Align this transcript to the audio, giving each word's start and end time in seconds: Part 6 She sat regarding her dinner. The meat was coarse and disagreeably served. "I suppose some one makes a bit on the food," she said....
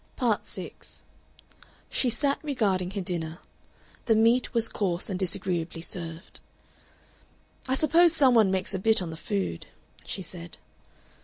Part 0.15 0.47
6 0.47 1.03
She 1.87 2.09
sat 2.09 2.39
regarding 2.41 2.89
her 2.89 3.01
dinner. 3.01 3.37
The 4.07 4.15
meat 4.15 4.51
was 4.51 4.67
coarse 4.67 5.11
and 5.11 5.19
disagreeably 5.19 5.81
served. 5.83 6.39
"I 7.67 7.75
suppose 7.75 8.11
some 8.11 8.33
one 8.33 8.49
makes 8.49 8.73
a 8.73 8.79
bit 8.79 9.03
on 9.03 9.11
the 9.11 9.15
food," 9.15 9.67
she 10.03 10.23
said.... 10.23 10.57